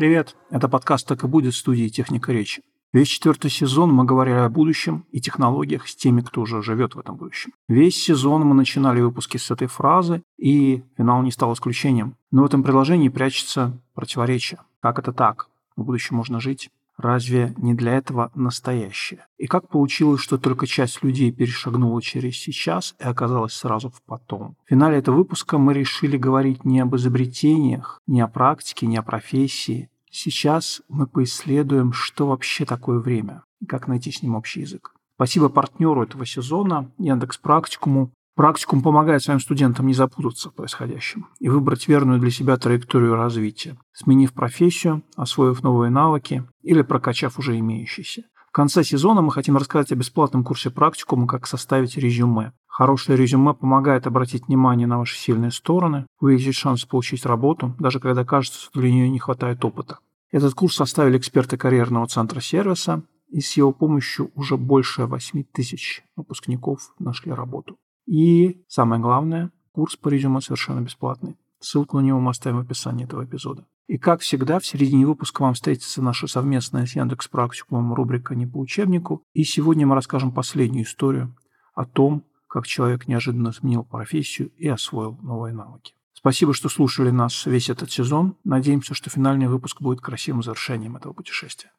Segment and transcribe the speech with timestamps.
[0.00, 2.62] Привет, это подкаст «Так и будет» студии «Техника речи».
[2.94, 6.98] Весь четвертый сезон мы говорили о будущем и технологиях с теми, кто уже живет в
[6.98, 7.52] этом будущем.
[7.68, 12.16] Весь сезон мы начинали выпуски с этой фразы, и финал не стал исключением.
[12.30, 14.60] Но в этом предложении прячется противоречие.
[14.80, 15.48] Как это так?
[15.76, 16.70] В будущем можно жить?
[17.00, 19.26] Разве не для этого настоящее?
[19.38, 24.56] И как получилось, что только часть людей перешагнула через сейчас и оказалась сразу в потом?
[24.66, 29.02] В финале этого выпуска мы решили говорить не об изобретениях, не о практике, не о
[29.02, 29.88] профессии.
[30.10, 34.94] Сейчас мы поисследуем, что вообще такое время и как найти с ним общий язык.
[35.14, 41.50] Спасибо партнеру этого сезона, Яндекс Практикуму, Практикум помогает своим студентам не запутаться в происходящем и
[41.50, 48.22] выбрать верную для себя траекторию развития, сменив профессию, освоив новые навыки или прокачав уже имеющиеся.
[48.48, 52.54] В конце сезона мы хотим рассказать о бесплатном курсе практикума «Как составить резюме».
[52.66, 58.24] Хорошее резюме помогает обратить внимание на ваши сильные стороны, увеличить шанс получить работу, даже когда
[58.24, 59.98] кажется, что для нее не хватает опыта.
[60.30, 66.02] Этот курс составили эксперты карьерного центра сервиса, и с его помощью уже больше 8 тысяч
[66.16, 67.76] выпускников нашли работу.
[68.10, 71.36] И самое главное, курс по резюме совершенно бесплатный.
[71.60, 73.68] Ссылку на него мы оставим в описании этого эпизода.
[73.86, 78.48] И как всегда, в середине выпуска вам встретится наша совместная с Яндекс Практикумом рубрика «Не
[78.48, 79.22] по учебнику».
[79.32, 81.36] И сегодня мы расскажем последнюю историю
[81.72, 85.94] о том, как человек неожиданно сменил профессию и освоил новые навыки.
[86.12, 88.36] Спасибо, что слушали нас весь этот сезон.
[88.42, 91.70] Надеемся, что финальный выпуск будет красивым завершением этого путешествия.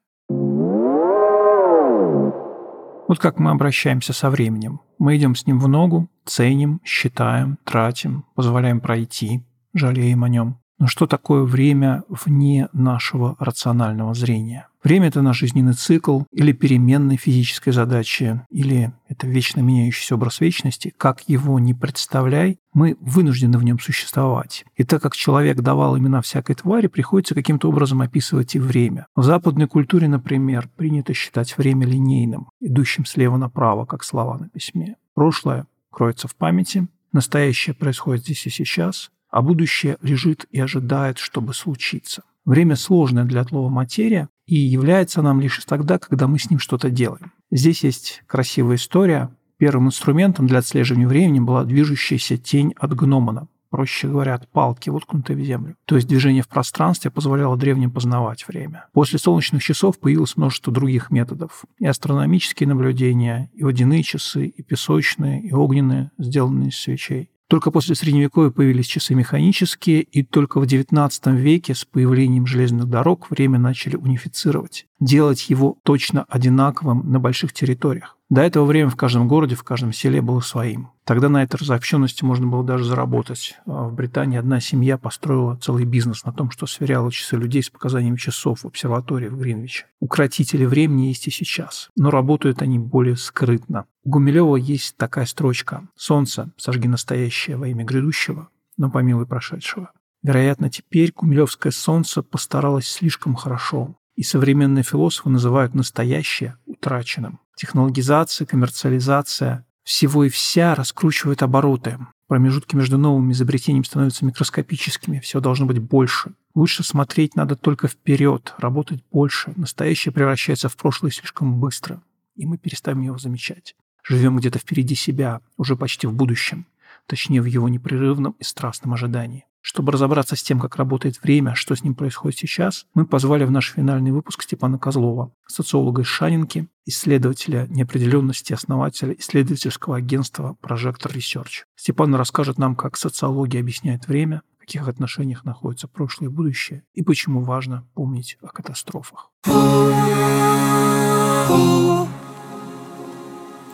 [3.12, 4.80] Вот как мы обращаемся со временем.
[4.98, 10.62] Мы идем с ним в ногу, ценим, считаем, тратим, позволяем пройти, жалеем о нем.
[10.80, 14.70] Но что такое время вне нашего рационального зрения?
[14.84, 20.94] Время– это наш жизненный цикл или переменной физической задачи, или это вечно меняющийся образ вечности.
[20.98, 24.66] Как его не представляй, мы вынуждены в нем существовать.
[24.76, 29.06] И так как человек давал имена всякой твари, приходится каким-то образом описывать и время.
[29.16, 34.96] В западной культуре, например, принято считать время линейным, идущим слева направо, как слова на письме.
[35.14, 41.54] Прошлое кроется в памяти, настоящее происходит здесь и сейчас, а будущее лежит и ожидает, чтобы
[41.54, 42.24] случиться.
[42.46, 46.90] Время сложное для отлова материя и является нам лишь тогда, когда мы с ним что-то
[46.90, 47.32] делаем.
[47.52, 49.30] Здесь есть красивая история.
[49.58, 55.36] Первым инструментом для отслеживания времени была движущаяся тень от гномона, проще говоря, от палки, воткнутой
[55.36, 55.76] в землю.
[55.86, 58.88] То есть движение в пространстве позволяло древним познавать время.
[58.92, 61.64] После солнечных часов появилось множество других методов.
[61.78, 67.30] И астрономические наблюдения, и водяные часы, и песочные, и огненные, сделанные из свечей.
[67.52, 73.30] Только после Средневековья появились часы механические, и только в XIX веке с появлением железных дорог
[73.30, 78.18] время начали унифицировать, делать его точно одинаковым на больших территориях.
[78.30, 80.92] До этого время в каждом городе, в каждом селе было своим.
[81.04, 83.60] Тогда на этой разобщенности можно было даже заработать.
[83.66, 87.70] А в Британии одна семья построила целый бизнес на том, что сверяла часы людей с
[87.70, 89.88] показаниями часов в обсерватории в Гринвиче.
[90.00, 93.86] Укротители времени есть и сейчас, но работают они более скрытно.
[94.06, 98.48] У Гумилева есть такая строчка «Солнце, сожги настоящее во имя грядущего,
[98.78, 99.92] но помилуй прошедшего».
[100.24, 107.40] Вероятно, теперь Гумилевское солнце постаралось слишком хорошо, и современные философы называют настоящее утраченным.
[107.56, 111.98] Технологизация, коммерциализация всего и вся раскручивает обороты.
[112.28, 116.36] Промежутки между новыми изобретениями становятся микроскопическими, все должно быть больше.
[116.54, 119.54] Лучше смотреть надо только вперед, работать больше.
[119.56, 122.04] Настоящее превращается в прошлое слишком быстро,
[122.36, 123.76] и мы перестаем его замечать.
[124.04, 126.68] Живем где-то впереди себя, уже почти в будущем,
[127.08, 129.46] точнее в его непрерывном и страстном ожидании.
[129.62, 133.52] Чтобы разобраться с тем, как работает время, что с ним происходит сейчас, мы позвали в
[133.52, 141.66] наш финальный выпуск Степана Козлова, социолога из Шанинки, исследователя неопределенности, основателя исследовательского агентства Projector Research.
[141.76, 147.04] Степан расскажет нам, как социология объясняет время, в каких отношениях находится прошлое и будущее, и
[147.04, 149.30] почему важно помнить о катастрофах.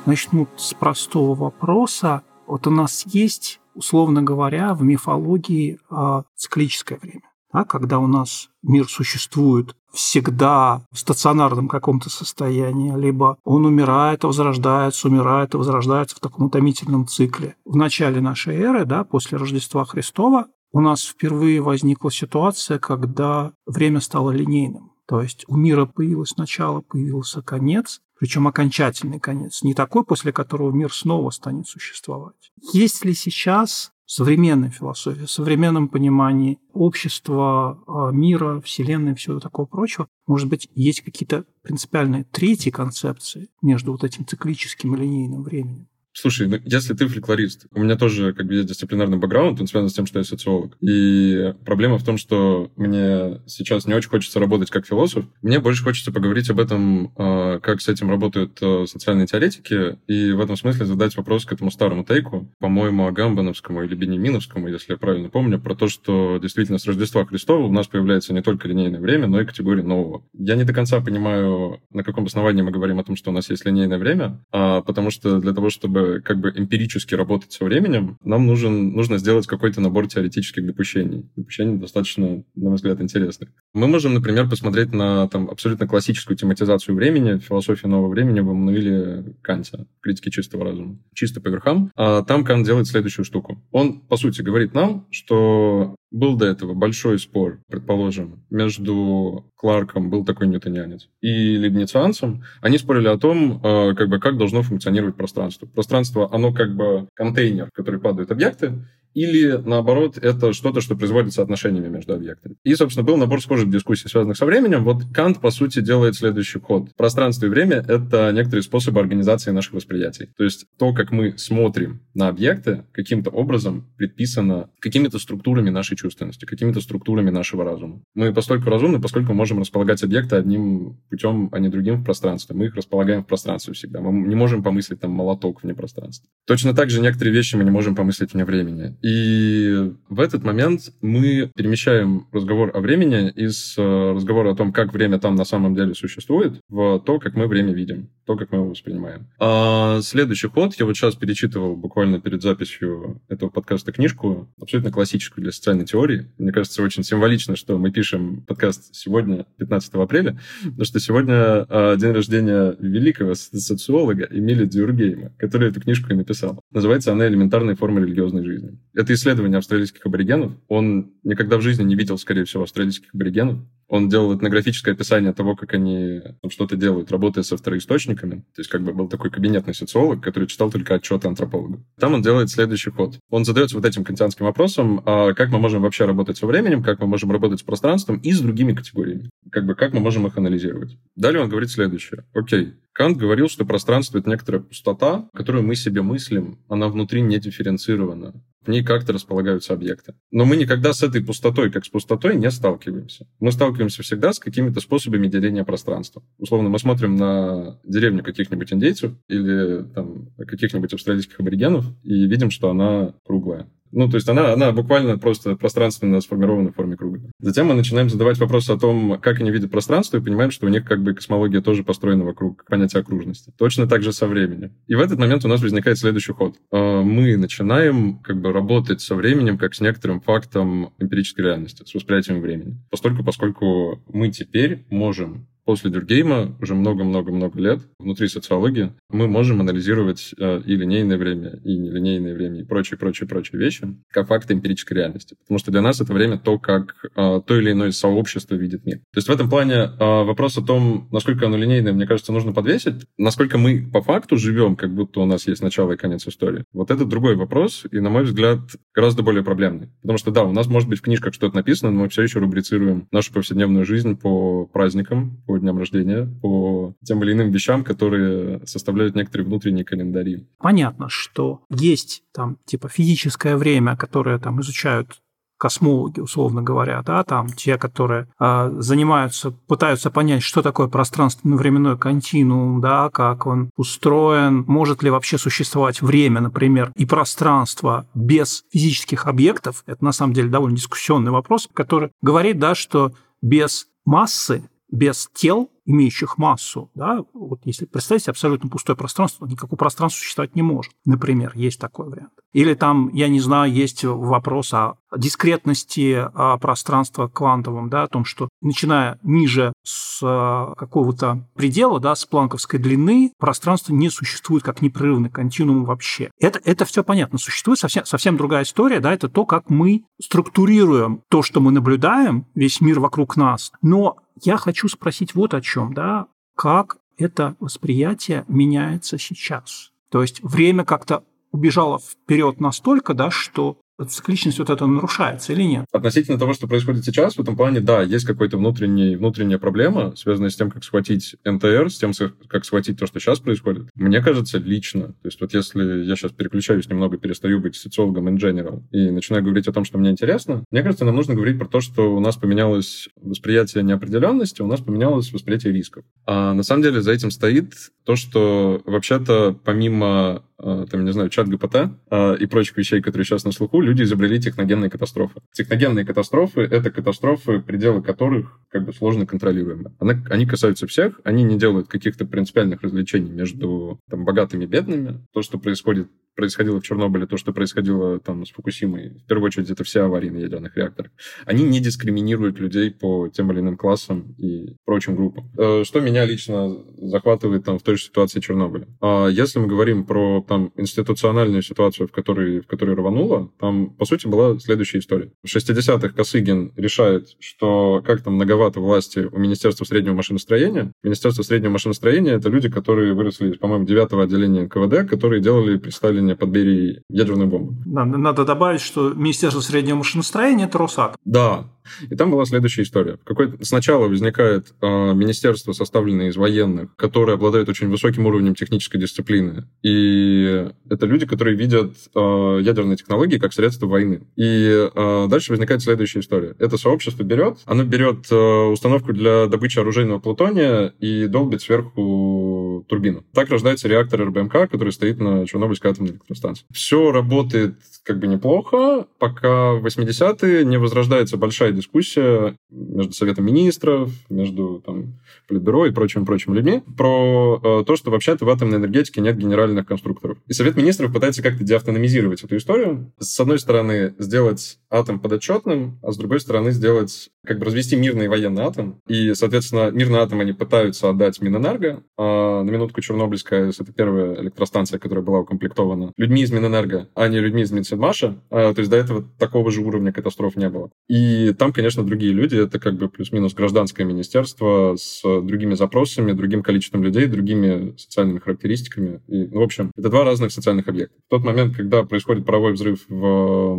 [0.05, 2.23] Начну с простого вопроса.
[2.45, 7.21] Вот у нас есть условно говоря, в мифологии э, циклическое время.
[7.53, 15.07] Да, когда у нас мир существует всегда в стационарном каком-то состоянии, либо он умирает, возрождается,
[15.07, 17.55] умирает возрождается в таком утомительном цикле.
[17.65, 24.01] В начале нашей эры, да, после Рождества Христова, у нас впервые возникла ситуация, когда время
[24.01, 24.91] стало линейным.
[25.07, 30.71] То есть у мира появилось начало, появился конец, причем окончательный конец, не такой, после которого
[30.71, 32.51] мир снова станет существовать.
[32.73, 40.07] Есть ли сейчас современная философия, в современном понимании общества, а, мира, Вселенной, всего такого прочего,
[40.25, 45.87] может быть, есть какие-то принципиальные третьи концепции между вот этим циклическим и линейным временем?
[46.19, 49.89] Слушай, ну, если ты фольклорист, у меня тоже как бы есть дисциплинарный бэкграунд, он связан
[49.89, 50.75] с тем, что я социолог.
[50.81, 55.25] И проблема в том, что мне сейчас не очень хочется работать как философ.
[55.43, 60.31] Мне больше хочется поговорить об этом, а, как с этим работают а, социальные теоретики, и
[60.31, 64.97] в этом смысле задать вопрос к этому старому тейку, по-моему, Агамбановскому или Бенеминовскому, если я
[64.97, 68.99] правильно помню, про то, что действительно с Рождества Христова у нас появляется не только линейное
[68.99, 70.23] время, но и категория нового.
[70.33, 73.51] Я не до конца понимаю, на каком основании мы говорим о том, что у нас
[73.51, 78.45] есть линейное время, потому что для того, чтобы как бы эмпирически работать со временем, нам
[78.45, 81.29] нужен, нужно сделать какой-то набор теоретических допущений.
[81.35, 83.49] Допущений достаточно, на мой взгляд, интересных.
[83.73, 89.35] Мы можем, например, посмотреть на там, абсолютно классическую тематизацию времени, философию нового времени в Эммануиле
[89.41, 90.97] Канте, критики чистого разума.
[91.13, 91.91] Чисто по верхам.
[91.95, 93.61] А там Кант делает следующую штуку.
[93.71, 100.23] Он, по сути, говорит нам, что был до этого большой спор, предположим, между Кларком, был
[100.23, 102.43] такой ньютонианец, и либницианцем.
[102.61, 105.65] Они спорили о том, э, как бы, как должно функционировать пространство.
[105.65, 111.41] Пространство, оно как бы контейнер, в который падают объекты, или, наоборот, это что-то, что производится
[111.41, 112.55] отношениями между объектами.
[112.63, 114.83] И, собственно, был набор схожих дискуссий, связанных со временем.
[114.83, 116.89] Вот Кант, по сути, делает следующий ход.
[116.95, 120.29] Пространство и время— это некоторые способы организации наших восприятий.
[120.37, 126.45] То есть то, как мы смотрим на объекты, каким-то образом предписано какими-то структурами нашей чувственности,
[126.45, 128.01] какими-то структурами нашего разума.
[128.13, 132.55] Мы постольку разумны, поскольку можем располагать объекты одним путем, а не другим в пространстве.
[132.55, 134.01] Мы их располагаем в пространстве всегда.
[134.01, 136.27] Мы не можем помыслить там молоток вне пространства.
[136.45, 138.96] Точно так же некоторые вещи мы не можем помыслить вне времени.
[139.03, 144.91] И в этот момент мы перемещаем разговор о времени из э, разговора о том, как
[144.91, 148.57] время там на самом деле существует, в то, как мы время видим, то, как мы
[148.57, 149.27] его воспринимаем.
[149.39, 155.43] А следующий ход, я вот сейчас перечитывал буквально перед записью этого подкаста книжку, абсолютно классическую
[155.43, 156.25] для социальной теории.
[156.39, 161.95] Мне кажется, очень символично, что мы пишем подкаст сегодня, 15 апреля, потому что сегодня а,
[161.95, 166.59] день рождения великого социолога Эмили Дюргейма, который эту книжку и написал.
[166.71, 168.79] Называется она «Элементарные формы религиозной жизни».
[168.95, 170.53] Это исследование австралийских аборигенов.
[170.67, 173.59] Он никогда в жизни не видел, скорее всего, австралийских аборигенов.
[173.89, 178.43] Он делал этнографическое описание того, как они что-то делают, работая со второисточниками.
[178.53, 181.79] То есть как бы был такой кабинетный социолог, который читал только отчеты антрополога.
[181.97, 183.17] Там он делает следующий ход.
[183.29, 186.99] Он задается вот этим кантианским вопросом, а как мы можем вообще работать со временем, как
[186.99, 189.29] мы можем работать с пространством и с другими категориями.
[189.51, 190.97] Как бы как мы можем их анализировать.
[191.15, 192.25] Далее он говорит следующее.
[192.33, 197.37] Окей, Кант говорил, что пространство— это некоторая пустота, которую мы себе мыслим, она внутри не
[197.37, 198.43] дифференцирована.
[198.65, 200.15] В ней как-то располагаются объекты.
[200.31, 203.27] Но мы никогда с этой пустотой, как с пустотой, не сталкиваемся.
[203.39, 206.23] Мы сталкиваемся всегда с какими-то способами деления пространства.
[206.39, 212.71] Условно, мы смотрим на деревню каких-нибудь индейцев или там, каких-нибудь австралийских аборигенов и видим, что
[212.71, 213.69] она круглая.
[213.91, 217.21] Ну, то есть она, она буквально просто пространственно сформирована в форме круга.
[217.39, 220.69] Затем мы начинаем задавать вопросы о том, как они видят пространство, и понимаем, что у
[220.69, 223.51] них как бы космология тоже построена вокруг понятия окружности.
[223.57, 224.73] Точно так же со временем.
[224.87, 226.55] И в этот момент у нас возникает следующий ход.
[226.71, 231.93] А, мы начинаем как бы работать со временем как с некоторым фактом эмпирической реальности, с
[231.93, 232.77] восприятием времени.
[232.89, 240.33] Постольку, поскольку мы теперь можем после Дюргейма уже много-много-много лет внутри социологии мы можем анализировать
[240.39, 245.35] э, и линейное время, и нелинейное время, и прочие-прочие-прочие вещи как факты эмпирической реальности.
[245.41, 248.99] Потому что для нас это время то, как э, то или иное сообщество видит мир.
[249.11, 252.53] То есть в этом плане э, вопрос о том, насколько оно линейное, мне кажется, нужно
[252.53, 253.05] подвесить.
[253.17, 256.63] Насколько мы по факту живем, как будто у нас есть начало и конец истории.
[256.71, 258.59] Вот это другой вопрос, и, на мой взгляд,
[258.95, 259.89] гораздо более проблемный.
[260.01, 262.39] Потому что, да, у нас может быть в книжках что-то написано, но мы все еще
[262.39, 268.65] рубрицируем нашу повседневную жизнь по праздникам, по дням рождения, по тем или иным вещам, которые
[268.65, 270.47] составляют некоторые внутренние календари.
[270.59, 275.21] Понятно, что есть там типа физическое время, которое там изучают
[275.57, 282.79] космологи, условно говоря, да, там те, которые э, занимаются, пытаются понять, что такое пространственно-временной континуум,
[282.79, 289.83] да, как он устроен, может ли вообще существовать время, например, и пространство без физических объектов,
[289.87, 293.11] это на самом деле довольно дискуссионный вопрос, который говорит, да, что
[293.41, 300.19] без массы без тел, имеющих массу, да, вот если представить абсолютно пустое пространство, никакого пространства
[300.19, 300.93] существовать не может.
[301.05, 302.33] Например, есть такой вариант.
[302.53, 308.25] Или там, я не знаю, есть вопрос о дискретности о пространства квантовом, да, о том,
[308.25, 314.81] что начиная ниже с а, какого-то предела, да, с планковской длины, пространство не существует как
[314.81, 316.29] непрерывный континуум вообще.
[316.39, 317.37] Это, это все понятно.
[317.37, 322.45] Существует совсем, совсем другая история, да, это то, как мы структурируем то, что мы наблюдаем,
[322.55, 323.71] весь мир вокруг нас.
[323.81, 329.91] Но я хочу спросить вот о чем, да, как это восприятие меняется сейчас.
[330.09, 335.85] То есть время как-то убежало вперед настолько, да, что цикличность вот это нарушается или нет?
[335.91, 340.55] Относительно того, что происходит сейчас, в этом плане, да, есть какая-то внутренняя проблема, связанная с
[340.55, 342.11] тем, как схватить НТР, с тем,
[342.47, 343.89] как схватить то, что сейчас происходит.
[343.95, 348.83] Мне кажется, лично, то есть вот если я сейчас переключаюсь немного, перестаю быть социологом general
[348.91, 351.81] и начинаю говорить о том, что мне интересно, мне кажется, нам нужно говорить про то,
[351.81, 356.03] что у нас поменялось восприятие неопределенности, у нас поменялось восприятие рисков.
[356.25, 357.73] А на самом деле за этим стоит
[358.05, 363.45] то, что вообще-то помимо там, не знаю, чат ГПТ э, и прочих вещей, которые сейчас
[363.45, 365.41] на слуху, люди изобрели техногенные катастрофы.
[365.53, 369.93] Техногенные катастрофы— это катастрофы, пределы которых как бы сложно контролируемы.
[370.29, 375.25] Они касаются всех, они не делают каких-то принципиальных развлечений между там, богатыми и бедными.
[375.33, 376.07] То, что происходит
[376.37, 380.29] происходило в Чернобыле, то, что происходило там с Фукусимой, в первую очередь, это все аварии
[380.29, 381.11] на ядерных реакторах,
[381.45, 385.51] они не дискриминируют людей по тем или иным классам и прочим группам.
[385.57, 388.87] Э, что меня лично захватывает там в той же ситуации Чернобыля?
[389.01, 394.05] А если мы говорим про там институциональную ситуацию, в которой, в которой рвануло, там, по
[394.05, 395.31] сути, была следующая история.
[395.43, 400.91] В 60-х Косыгин решает, что как-то многовато власти у Министерства среднего машиностроения.
[401.03, 406.26] Министерство среднего машиностроения— это люди, которые выросли по-моему, 9 отделения КВД, которые делали при Сталине
[406.35, 407.75] под Берией ядерную бомбу.
[407.85, 411.15] Надо, надо добавить, что Министерство среднего машиностроения— это Росат.
[411.25, 411.65] Да,
[412.09, 413.17] и там была следующая история.
[413.23, 419.65] Какой сначала возникает э, министерство, составленное из военных, которые обладают очень высоким уровнем технической дисциплины.
[419.83, 424.27] И это люди, которые видят э, ядерные технологии как средство войны.
[424.35, 426.55] И э, дальше возникает следующая история.
[426.59, 433.23] Это сообщество берет, оно берет э, установку для добычи оружейного плутония и долбит сверху турбину.
[433.33, 436.65] Так рождается реактор РБМК, который стоит на Чернобыльской атомной электростанции.
[436.71, 444.11] Все работает как бы неплохо, пока в 80-е не возрождается большая дискуссия между Советом Министров,
[444.29, 449.37] между там, Политбюро и прочими-прочими людьми про э, то, что вообще-то в атомной энергетике нет
[449.37, 450.37] генеральных конструкторов.
[450.47, 453.11] И Совет Министров пытается как-то деавтономизировать эту историю.
[453.19, 458.27] С одной стороны, сделать атом подотчетным, а с другой стороны, сделать, как бы развести мирный
[458.27, 459.01] военный атом.
[459.07, 462.03] И, соответственно, мирный атом они пытаются отдать Минэнерго.
[462.17, 467.39] А на минутку Чернобыльская это первая электростанция, которая была укомплектована людьми из Минэнерго, а не
[467.39, 468.41] людьми из Минсельмаша.
[468.49, 470.89] А, то есть до этого такого же уровня катастроф не было.
[471.07, 472.55] И там, конечно, другие люди.
[472.55, 479.21] Это как бы плюс-минус гражданское министерство с другими запросами, другим количеством людей, другими социальными характеристиками.
[479.27, 481.15] И, ну, в общем, это два разных социальных объекта.
[481.27, 483.77] В тот момент, когда происходит паровой взрыв в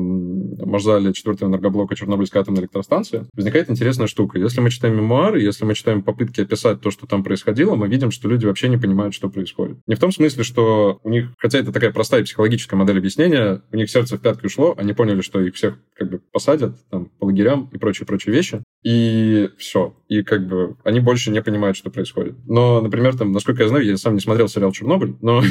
[0.99, 4.39] Можзале 4 энергоблока Чернобыльской атомной электростанции, возникает интересная штука.
[4.39, 8.11] Если мы читаем мемуары, если мы читаем попытки описать то, что там происходило, мы видим,
[8.11, 9.79] что люди вообще не понимают, что происходит.
[9.87, 13.77] Не в том смысле, что у них, хотя это такая простая психологическая модель объяснения, у
[13.77, 17.27] них сердце в пятки ушло, они поняли, что их всех как бы посадят там по
[17.27, 19.95] лагерям и прочие-прочие вещи, и все.
[20.09, 22.37] И как бы они больше не понимают, что происходит.
[22.47, 25.43] Но, например, там, насколько я знаю, я сам не смотрел сериал «Чернобыль», но,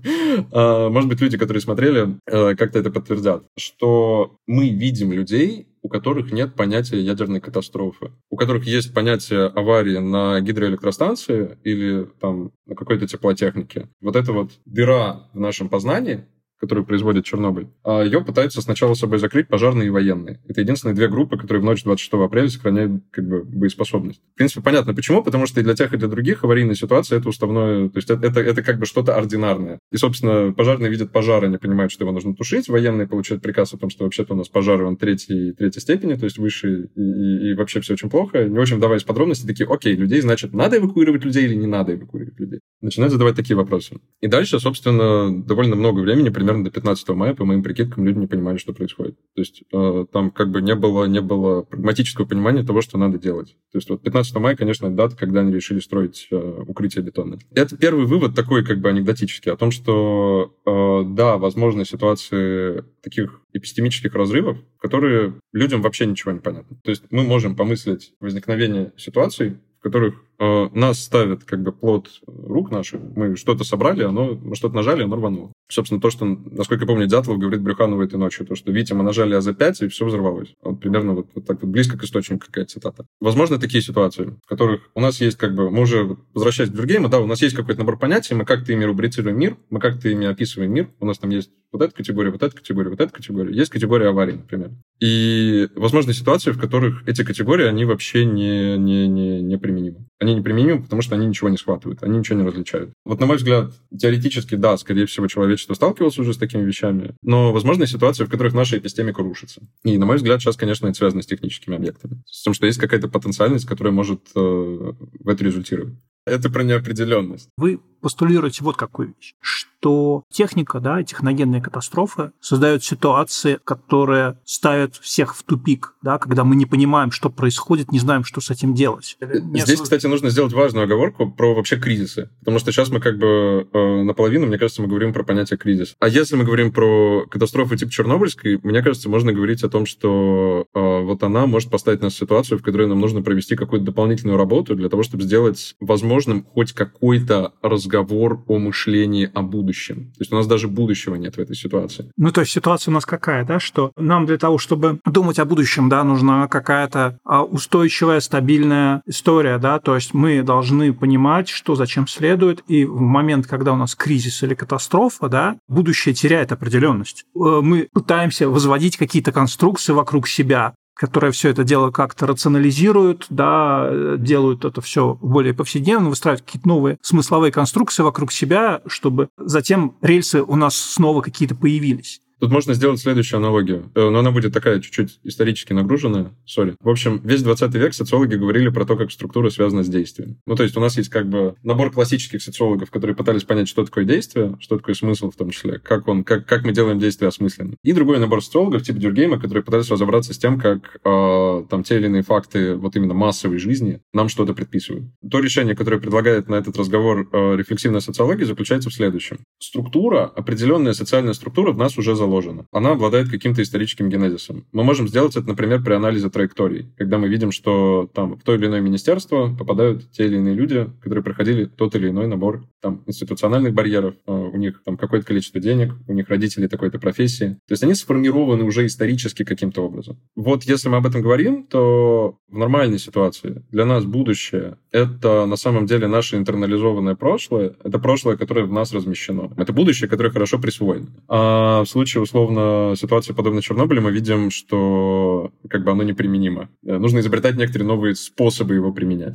[0.52, 5.88] а, может быть, люди, которые смотрели, э, как-то это подтвердят, что мы видим людей, у
[5.88, 12.74] которых нет понятия ядерной катастрофы, у которых есть понятие аварии на гидроэлектростанции или там на
[12.74, 13.88] какой-то теплотехнике.
[14.00, 16.26] Вот эта вот дыра в нашем познании,
[16.60, 20.40] которую производит Чернобыль, а ее пытаются сначала собой закрыть пожарные и военные.
[20.48, 24.20] Это единственные две группы, которые в ночь 26 апреля сохраняют как бы боеспособность.
[24.34, 27.28] В принципе, понятно почему, потому что и для тех, и для других аварийная ситуация это
[27.28, 29.78] уставное, то есть это, это, это как бы что-то ординарное.
[29.92, 33.78] И, собственно, пожарные видят пожар, они понимают, что его нужно тушить, военные получают приказ о
[33.78, 37.50] том, что вообще-то у нас пожар, он третьей, третьей степени, то есть выше, и, и,
[37.50, 38.44] и вообще все очень плохо.
[38.44, 41.94] Не очень вдаваясь в подробности, такие, окей, людей, значит, надо эвакуировать людей или не надо
[41.94, 42.60] эвакуировать людей?
[42.82, 43.98] Начинают задавать такие вопросы.
[44.20, 48.26] И дальше, собственно, довольно много времени, примерно до 15 мая, по моим прикидкам, люди не
[48.26, 49.16] понимали, что происходит.
[49.34, 53.18] То есть э, там как бы не было, не было прагматического понимания того, что надо
[53.18, 53.56] делать.
[53.72, 57.38] То есть вот 15 мая, конечно, дата, когда они решили строить э, укрытие бетонное.
[57.52, 63.40] Это первый вывод такой как бы анекдотический о том, что э, да, возможны ситуации таких
[63.54, 66.76] эпистемических разрывов, которые людям вообще ничего не понятно.
[66.84, 72.08] То есть мы можем помыслить возникновение ситуаций, в которых э, нас ставят как бы плод
[72.26, 73.00] рук наших.
[73.14, 75.52] Мы что-то собрали, оно, мы что-то нажали, оно рвануло.
[75.68, 79.02] Собственно, то, что, насколько я помню, Дятлов говорит Брюханову этой ночью, то, что, видите, мы
[79.02, 80.54] нажали АЗ-5, и все взорвалось.
[80.62, 83.06] Вот примерно вот, вот так вот близко к источнику какая-то цитата.
[83.20, 87.08] Возможно, такие ситуации, в которых у нас есть как бы, мы уже, возвращаясь к Бюргейму,
[87.08, 90.26] да, у нас есть какой-то набор понятий, мы как-то ими рубрицируем мир, мы как-то ими
[90.26, 93.54] описываем мир, у нас там есть вот эта категория, вот эта категория, вот эта категория.
[93.54, 94.70] Есть категория аварий, например.
[95.00, 100.06] И возможны ситуации, в которых эти категории, они вообще не, не, не, не применимы.
[100.26, 102.90] Они не применимы, потому что они ничего не схватывают, они ничего не различают.
[103.04, 107.52] Вот, на мой взгляд, теоретически, да, скорее всего, человечество сталкивалось уже с такими вещами, но
[107.52, 109.62] возможны ситуации, в которых наша эпистемика рушится.
[109.84, 112.20] И, на мой взгляд, сейчас, конечно, это связано с техническими объектами.
[112.26, 115.94] С тем, что есть какая-то потенциальность, которая может э, в это результировать.
[116.26, 117.50] Это про неопределенность.
[117.56, 125.36] Вы постулируете вот какую вещь, что техника, да, техногенные катастрофы создают ситуации, которые ставят всех
[125.36, 129.16] в тупик, да, когда мы не понимаем, что происходит, не знаем, что с этим делать.
[129.20, 133.68] Здесь, кстати, нужно сделать важную оговорку про вообще кризисы, потому что сейчас мы как бы
[133.72, 135.94] э, наполовину, мне кажется, мы говорим про понятие кризис.
[136.00, 140.66] А если мы говорим про катастрофу типа Чернобыльской, мне кажется, можно говорить о том, что
[140.74, 144.36] э, вот она может поставить нас в ситуацию, в которой нам нужно провести какую-то дополнительную
[144.36, 147.52] работу для того, чтобы сделать возможным хоть какой-то
[147.86, 150.12] разговор о мышлении о будущем.
[150.16, 152.10] То есть у нас даже будущего нет в этой ситуации.
[152.16, 155.44] Ну, то есть ситуация у нас какая, да, что нам для того, чтобы думать о
[155.44, 161.76] будущем, да, нужна какая-то а, устойчивая, стабильная история, да, то есть мы должны понимать, что
[161.76, 167.24] зачем следует, и в момент, когда у нас кризис или катастрофа, да, будущее теряет определенность.
[167.34, 174.16] Э, мы пытаемся возводить какие-то конструкции вокруг себя, которые все это дело как-то рационализируют, да,
[174.16, 180.42] делают это все более повседневно, выстраивают какие-то новые смысловые конструкции вокруг себя, чтобы затем рельсы
[180.42, 182.22] у нас снова какие-то появились.
[182.38, 186.76] Тут можно сделать следующую аналогию, э, но она будет такая чуть-чуть исторически нагруженная, сори.
[186.80, 190.36] В общем, весь 20 век социологи говорили про то, как структура связана с действием.
[190.46, 193.84] Ну, то есть у нас есть как бы набор классических социологов, которые пытались понять, что
[193.84, 197.28] такое действие, что такое смысл в том числе, как, он, как, как мы делаем действие
[197.28, 197.76] осмысленным.
[197.82, 201.96] И другой набор социологов, типа Дюргейма, которые пытались разобраться с тем, как э, там те
[201.96, 205.06] или иные факты вот именно массовой жизни нам что-то предписывают.
[205.30, 209.38] То решение, которое предлагает на этот разговор э, рефлексивная социология, заключается в следующем.
[209.58, 212.25] Структура, определенная социальная структура в нас уже заложена.
[212.72, 214.64] Она обладает каким-то историческим генезисом.
[214.72, 218.54] Мы можем сделать это, например, при анализе траекторий, когда мы видим, что там в то
[218.54, 223.02] или иное министерство попадают те или иные люди, которые проходили тот или иной набор там,
[223.06, 227.58] институциональных барьеров, а, у них там какое-то количество денег, у них родители такой-то профессии.
[227.66, 230.18] То есть они сформированы уже исторически каким-то образом.
[230.34, 235.56] Вот если мы об этом говорим, то в нормальной ситуации для нас будущее— это на
[235.56, 239.52] самом деле наше интернализованное прошлое, это прошлое, которое в нас размещено.
[239.56, 241.08] Это будущее, которое хорошо присвоено.
[241.28, 246.70] А в случае условно, ситуации, подобной Чернобылю, мы видим, что как бы оно неприменимо.
[246.84, 249.34] Э, нужно изобретать некоторые новые способы его применять.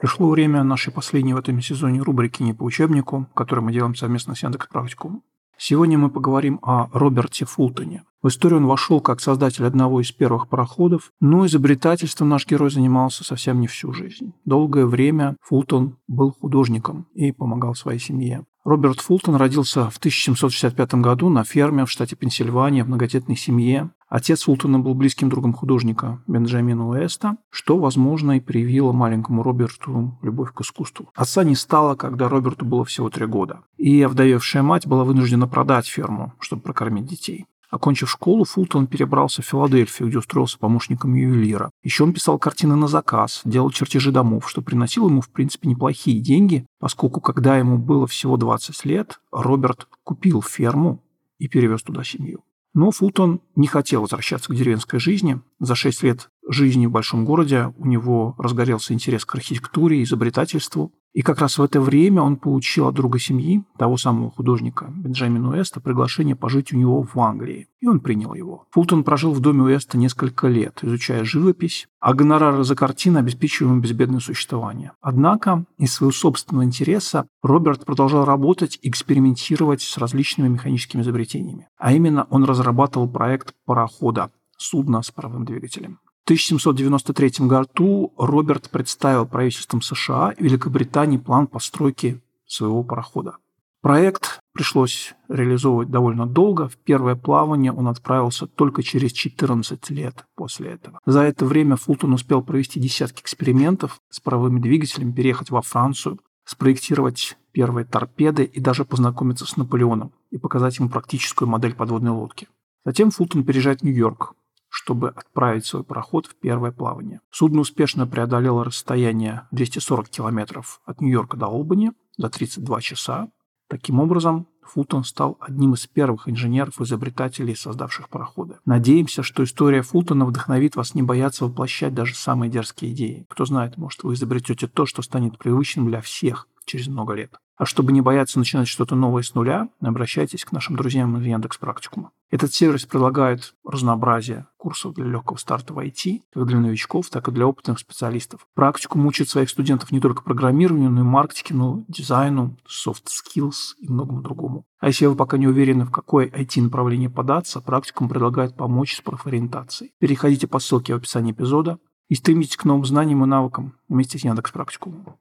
[0.00, 4.34] Пришло время нашей последней в этом сезоне рубрики «Не по учебнику», которую мы делаем совместно
[4.34, 5.22] с Яндекс Практикум.
[5.62, 8.04] Сегодня мы поговорим о Роберте Фултоне.
[8.22, 13.24] В историю он вошел как создатель одного из первых пароходов, но изобретательством наш герой занимался
[13.24, 14.32] совсем не всю жизнь.
[14.46, 18.46] Долгое время Фултон был художником и помогал своей семье.
[18.62, 23.90] Роберт Фултон родился в 1765 году на ферме в штате Пенсильвания в многодетной семье.
[24.08, 30.52] Отец Фултона был близким другом художника Бенджамина Уэста, что, возможно, и привило маленькому Роберту любовь
[30.52, 31.08] к искусству.
[31.14, 35.86] Отца не стало, когда Роберту было всего три года, и овдовевшая мать была вынуждена продать
[35.86, 37.46] ферму, чтобы прокормить детей.
[37.70, 41.70] Окончив школу, Фултон перебрался в Филадельфию, где устроился помощником ювелира.
[41.84, 46.20] Еще он писал картины на заказ, делал чертежи домов, что приносило ему, в принципе, неплохие
[46.20, 51.02] деньги, поскольку, когда ему было всего 20 лет, Роберт купил ферму
[51.38, 52.42] и перевез туда семью.
[52.74, 55.40] Но Фултон не хотел возвращаться к деревенской жизни.
[55.58, 60.92] За 6 лет жизни в большом городе у него разгорелся интерес к архитектуре изобретательству.
[61.12, 65.50] И как раз в это время он получил от друга семьи, того самого художника Бенджамина
[65.50, 67.66] Уэста, приглашение пожить у него в Англии.
[67.80, 68.66] И он принял его.
[68.70, 73.80] Фултон прожил в доме Уэста несколько лет, изучая живопись, а гонорары за картины обеспечивали ему
[73.80, 74.92] безбедное существование.
[75.00, 81.68] Однако из своего собственного интереса Роберт продолжал работать и экспериментировать с различными механическими изобретениями.
[81.76, 85.98] А именно он разрабатывал проект парохода, судна с паровым двигателем.
[86.30, 93.38] 1793 году Роберт представил правительством США и Великобритании план постройки своего парохода.
[93.82, 96.68] Проект пришлось реализовывать довольно долго.
[96.68, 101.00] В первое плавание он отправился только через 14 лет после этого.
[101.04, 107.38] За это время Фултон успел провести десятки экспериментов с паровыми двигателями, переехать во Францию, спроектировать
[107.50, 112.46] первые торпеды и даже познакомиться с Наполеоном и показать ему практическую модель подводной лодки.
[112.84, 114.34] Затем Фултон переезжает в Нью-Йорк,
[114.70, 117.20] чтобы отправить свой пароход в первое плавание.
[117.30, 123.28] Судно успешно преодолело расстояние 240 километров от Нью-Йорка до Олбани за 32 часа.
[123.68, 128.56] Таким образом, Фултон стал одним из первых инженеров-изобретателей, создавших пароходы.
[128.64, 133.26] Надеемся, что история Фултона вдохновит вас не бояться воплощать даже самые дерзкие идеи.
[133.28, 137.34] Кто знает, может, вы изобретете то, что станет привычным для всех через много лет.
[137.60, 141.58] А чтобы не бояться начинать что-то новое с нуля, обращайтесь к нашим друзьям из Яндекс
[141.58, 142.10] Практикума.
[142.30, 147.32] Этот сервис предлагает разнообразие курсов для легкого старта в IT, как для новичков, так и
[147.32, 148.46] для опытных специалистов.
[148.54, 154.22] Практикум учит своих студентов не только программированию, но и маркетингу, дизайну, soft skills и многому
[154.22, 154.64] другому.
[154.78, 159.92] А если вы пока не уверены, в какое IT-направление податься, практикум предлагает помочь с профориентацией.
[159.98, 164.24] Переходите по ссылке в описании эпизода и стремитесь к новым знаниям и навыкам вместе с
[164.24, 165.18] Яндекс Практикумом.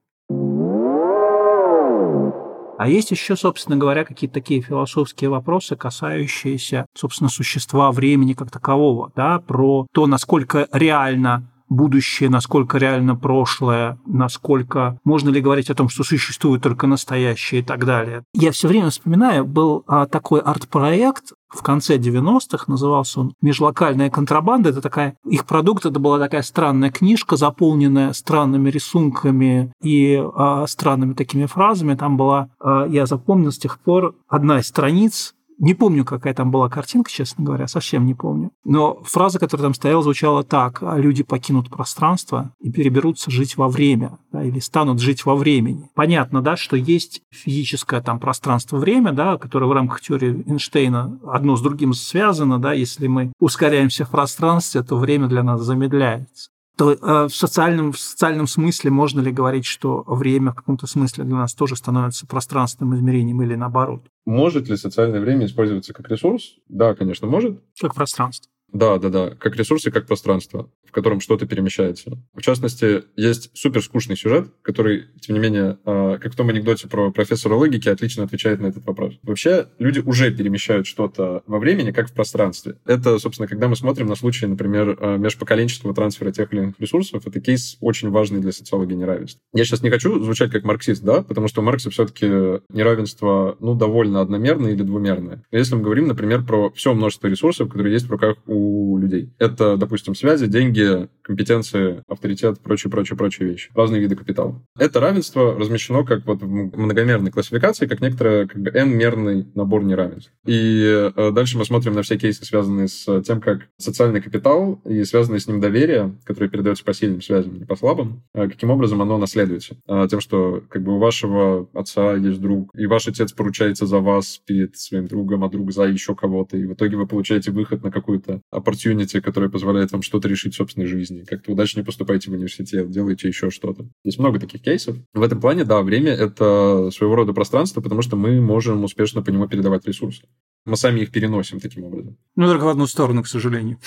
[2.79, 9.11] А есть еще, собственно говоря, какие-то такие философские вопросы, касающиеся, собственно, существа времени как такового,
[9.17, 15.89] да, про то, насколько реально будущее, насколько реально прошлое, насколько можно ли говорить о том,
[15.89, 18.23] что существует только настоящее и так далее.
[18.33, 24.69] Я все время вспоминаю, был а, такой арт-проект в конце 90-х, назывался он «Межлокальная контрабанда».
[24.69, 31.13] Это такая, их продукт, это была такая странная книжка, заполненная странными рисунками и а, странными
[31.13, 31.95] такими фразами.
[31.95, 36.51] Там была, а, я запомнил с тех пор, одна из страниц не помню, какая там
[36.51, 38.51] была картинка, честно говоря, совсем не помню.
[38.63, 40.81] Но фраза, которая там стояла, звучала так.
[40.81, 45.89] «А люди покинут пространство и переберутся жить во время, да, или станут жить во времени.
[45.95, 51.61] Понятно, да, что есть физическое там пространство-время, да, которое в рамках теории Эйнштейна одно с
[51.61, 57.27] другим связано, да, если мы ускоряемся в пространстве, то время для нас замедляется то э,
[57.27, 61.53] в, социальном, в социальном смысле можно ли говорить, что время в каком-то смысле для нас
[61.53, 64.05] тоже становится пространственным измерением или наоборот?
[64.25, 66.55] Может ли социальное время использоваться как ресурс?
[66.69, 67.61] Да, конечно, может.
[67.81, 68.49] Как пространство.
[68.73, 69.29] Да, да, да.
[69.39, 72.17] Как ресурс и как пространство, в котором что-то перемещается.
[72.33, 76.87] В частности, есть супер скучный сюжет, который, тем не менее, а, как в том анекдоте
[76.87, 79.15] про профессора логики, отлично отвечает на этот вопрос.
[79.23, 82.75] Вообще, люди уже перемещают что-то во времени, как в пространстве.
[82.85, 87.25] Это, собственно, когда мы смотрим на случаи, например, а, межпоколенческого трансфера тех или иных ресурсов,
[87.25, 89.41] это кейс очень важный для социологии неравенства.
[89.53, 92.25] Я сейчас не хочу звучать как марксист, да, потому что у Маркса все-таки
[92.73, 95.43] неравенство, ну, довольно одномерное или двумерное.
[95.51, 98.58] Если мы говорим, например, про все множество ресурсов, которые есть в руках у
[98.97, 99.33] людей.
[99.39, 103.69] Это, допустим, связи, деньги, компетенции, авторитет, прочие, прочие, прочие вещи.
[103.75, 104.61] Разные виды капитала.
[104.77, 110.31] Это равенство размещено как вот в многомерной классификации, как некоторый как бы n-мерный набор неравенств.
[110.45, 115.03] И э, дальше мы смотрим на все кейсы, связанные с тем, как социальный капитал и
[115.03, 119.01] связанное с ним доверие, которое передается по сильным связям, не по слабым, э, каким образом
[119.01, 119.77] оно наследуется.
[119.87, 123.99] Э, тем, что как бы у вашего отца есть друг, и ваш отец поручается за
[123.99, 127.83] вас перед своим другом, а друг за еще кого-то, и в итоге вы получаете выход
[127.83, 131.23] на какую-то opportunity, которая позволяет вам что-то решить в собственной жизни.
[131.23, 133.87] Как-то удачнее поступаете в университет, делаете еще что-то.
[134.03, 134.97] Есть много таких кейсов.
[135.13, 139.29] В этом плане, да, время— это своего рода пространство, потому что мы можем успешно по
[139.29, 140.27] нему передавать ресурсы.
[140.65, 142.17] Мы сами их переносим таким образом.
[142.35, 143.77] Ну, только в одну сторону, к сожалению.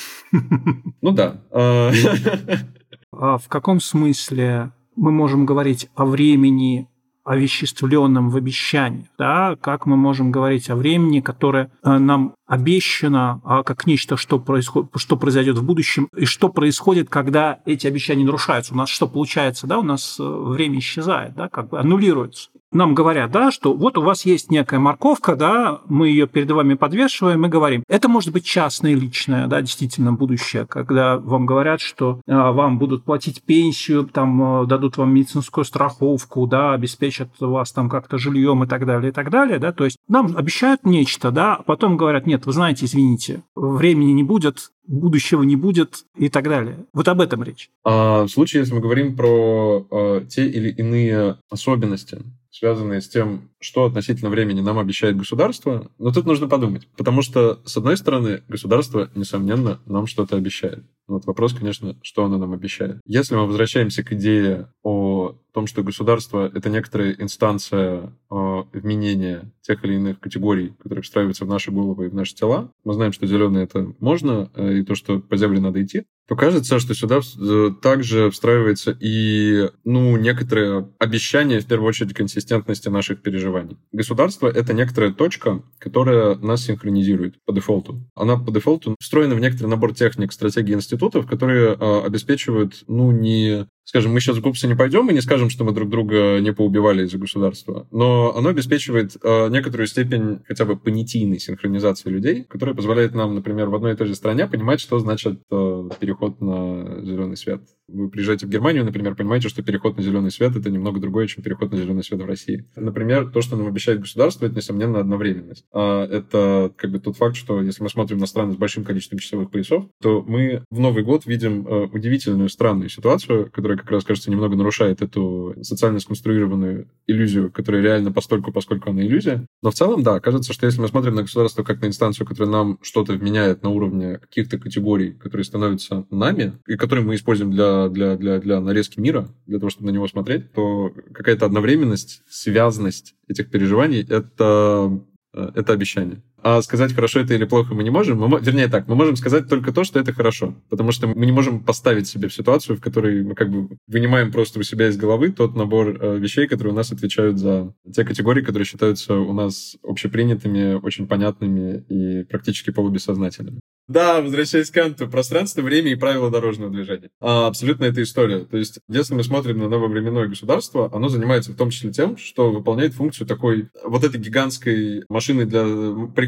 [1.00, 1.42] Ну да.
[1.50, 6.88] А в каком смысле мы можем говорить о времени
[7.24, 13.62] овеществленном в обещании, да, как мы можем говорить о времени, которое э, нам обещано а
[13.62, 18.74] как нечто, что, происходит, что произойдет в будущем, и что происходит, когда эти обещания нарушаются.
[18.74, 22.94] У нас что получается, да, у нас э, время исчезает, да, как бы аннулируется нам
[22.94, 27.44] говорят, да, что вот у вас есть некая морковка, да, мы ее перед вами подвешиваем
[27.46, 27.84] и говорим.
[27.88, 33.04] Это может быть частное, личное, да, действительно будущее, когда вам говорят, что а, вам будут
[33.04, 38.66] платить пенсию, там а, дадут вам медицинскую страховку, да, обеспечат вас там как-то жильем и
[38.66, 42.26] так далее, и так далее, да, то есть нам обещают нечто, да, а потом говорят,
[42.26, 46.86] нет, вы знаете, извините, времени не будет, будущего не будет и так далее.
[46.92, 47.70] Вот об этом речь.
[47.84, 53.50] А в случае, если мы говорим про а, те или иные особенности связанные с тем,
[53.60, 56.86] что относительно времени нам обещает государство, но тут нужно подумать.
[56.96, 60.84] Потому что, с одной стороны, государство, несомненно, нам что-то обещает.
[61.08, 63.00] Вот вопрос, конечно, что оно нам обещает.
[63.06, 68.34] Если мы возвращаемся к идее о том, что государство— это некоторая инстанция э,
[68.72, 72.94] вменения тех или иных категорий, которые встраиваются в наши головы и в наши тела, мы
[72.94, 76.78] знаем, что зеленый— это можно, э, и то, что по земле надо идти, то кажется,
[76.78, 83.76] что сюда э, также встраивается и ну, некоторое обещание, в первую очередь, консистентности наших переживаний.
[83.92, 88.00] Государство— это некоторая точка, которая нас синхронизирует по дефолту.
[88.14, 93.66] Она по дефолту встроена в некоторый набор техник, стратегий институтов, которые э, обеспечивают, ну, не
[93.84, 96.52] скажем, мы сейчас в ГУПСы не пойдем и не скажем, что мы друг друга не
[96.52, 102.74] поубивали из-за государства, но оно обеспечивает э, некоторую степень хотя бы понятийной синхронизации людей, которая
[102.74, 107.02] позволяет нам, например, в одной и той же стране понимать, что значит э, переход на
[107.04, 107.62] зеленый свет.
[107.88, 111.42] Вы приезжаете в Германию, например, понимаете, что переход на зеленый свет это немного другое, чем
[111.42, 112.66] переход на зеленый свет в России.
[112.76, 115.66] Например, то, что нам обещает государство, это, несомненно, одновременность.
[115.72, 119.18] А это как бы тот факт, что если мы смотрим на страны с большим количеством
[119.18, 124.04] часовых поясов, то мы в Новый год видим э, удивительную странную ситуацию, которая как раз,
[124.04, 129.46] кажется, немного нарушает эту социально сконструированную иллюзию, которая реально постольку, поскольку она иллюзия.
[129.62, 132.52] Но в целом, да, кажется, что если мы смотрим на государство как на инстанцию, которая
[132.52, 137.88] нам что-то вменяет на уровне каких-то категорий, которые становятся нами, и которые мы используем для,
[137.88, 143.14] для, для, для нарезки мира, для того, чтобы на него смотреть, то какая-то одновременность, связанность
[143.28, 145.00] этих переживаний— это
[145.34, 146.22] Э, это обещание.
[146.42, 148.18] А сказать, хорошо это или плохо мы не можем.
[148.18, 150.54] Мы, вернее так, мы можем сказать только то, что это хорошо.
[150.68, 154.32] Потому что мы не можем поставить себе в ситуацию, в которой мы как бы вынимаем
[154.32, 158.04] просто у себя из головы тот набор э, вещей, которые у нас отвечают за те
[158.04, 163.60] категории, которые считаются у нас общепринятыми, очень понятными и практически полубессознательными.
[163.88, 167.10] Да, возвращаясь к Канту, пространство, время и правила дорожного движения.
[167.20, 168.44] А, абсолютно эта история.
[168.44, 172.50] То есть, если мы смотрим на нововременное государство, оно занимается в том числе тем, что
[172.52, 175.64] выполняет функцию такой вот этой гигантской машины для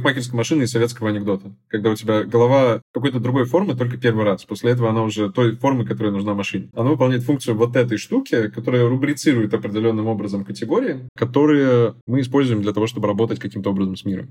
[0.04, 1.54] парикмахерской машины и советского анекдота.
[1.68, 4.44] Когда у тебя голова какой-то другой формы только первый раз.
[4.44, 6.68] После этого она уже той формы, которая нужна машине.
[6.74, 12.72] Она выполняет функцию вот этой штуки, которая рубрицирует определенным образом категории, которые мы используем для
[12.72, 14.28] того, чтобы работать каким-то образом с миром.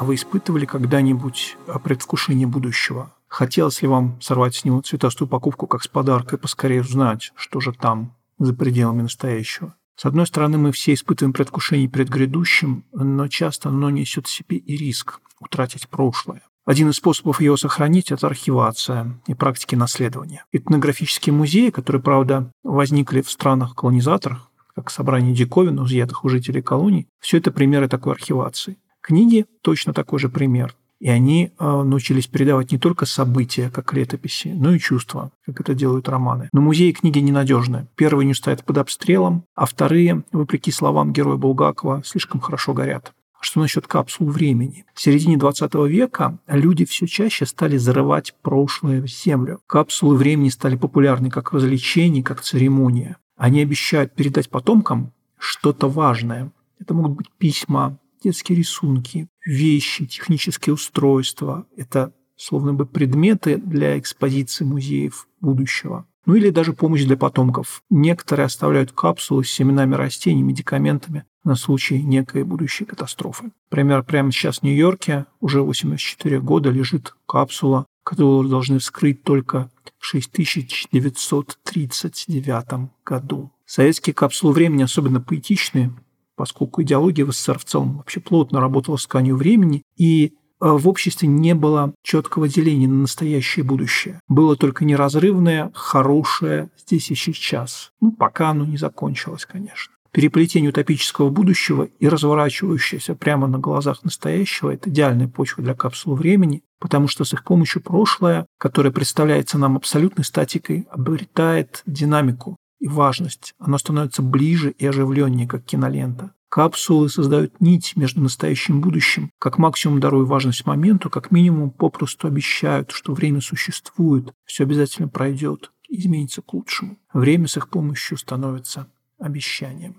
[0.00, 3.12] А вы испытывали когда-нибудь предвкушение будущего?
[3.26, 7.72] Хотелось ли вам сорвать с него цветастую упаковку, как с подаркой, поскорее узнать, что же
[7.72, 9.74] там, за пределами настоящего?
[9.98, 14.56] С одной стороны, мы все испытываем предвкушение перед грядущим, но часто оно несет в себе
[14.56, 16.42] и риск утратить прошлое.
[16.64, 20.44] Один из способов его сохранить– это архивация и практики наследования.
[20.52, 27.38] Этнографические музеи, которые, правда, возникли в странах-колонизаторах, как собрание диковин, изъятых у жителей колоний, все
[27.38, 28.78] это примеры такой архивации.
[29.00, 30.76] Книги– точно такой же пример.
[31.00, 35.74] И они э, научились передавать не только события, как летописи, но и чувства, как это
[35.74, 36.48] делают романы.
[36.52, 37.86] Но музеи книги ненадежны.
[37.94, 43.12] Первые не стоят под обстрелом, а вторые, вопреки словам героя Булгакова, слишком хорошо горят.
[43.40, 44.84] А что насчет капсул времени?
[44.94, 49.60] В середине 20 века люди все чаще стали зарывать прошлое в землю.
[49.68, 53.18] Капсулы времени стали популярны как развлечение, как церемония.
[53.36, 56.50] Они обещают передать потомкам что-то важное.
[56.80, 61.66] Это могут быть письма, детские рисунки, вещи, технические устройства.
[61.76, 66.06] Это словно бы предметы для экспозиции музеев будущего.
[66.26, 67.82] Ну или даже помощь для потомков.
[67.88, 73.50] Некоторые оставляют капсулы с семенами растений, медикаментами на случай некой будущей катастрофы.
[73.70, 80.04] Например, прямо сейчас в Нью-Йорке уже 84 года лежит капсула, которую должны вскрыть только в
[80.04, 83.50] 6939 году.
[83.64, 85.92] Советские капсулы времени особенно поэтичные,
[86.38, 90.88] поскольку идеология в СССР в целом вообще плотно работала с тканью времени, и э, в
[90.88, 94.20] обществе не было четкого деления на настоящее и будущее.
[94.28, 97.90] Было только неразрывное, хорошее здесь и сейчас.
[98.00, 99.92] Ну, пока оно не закончилось, конечно.
[100.12, 106.62] Переплетение утопического будущего и разворачивающееся прямо на глазах настоящего– это идеальная почва для капсулы времени,
[106.78, 113.54] потому что с их помощью прошлое, которое представляется нам абсолютной статикой, обретает динамику, и важность.
[113.58, 116.32] Оно становится ближе и оживленнее, как кинолента.
[116.48, 122.26] Капсулы создают нить между настоящим и будущим, как максимум даруя важность моменту, как минимум попросту
[122.26, 126.96] обещают, что время существует, все обязательно пройдет, изменится к лучшему.
[127.12, 128.86] Время с их помощью становится
[129.18, 129.96] обещанием.